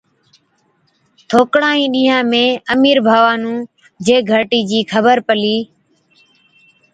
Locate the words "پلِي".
5.27-5.57